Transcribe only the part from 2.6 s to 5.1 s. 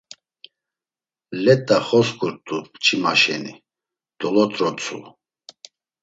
mç̌ima şeni, dolot̆rotsu.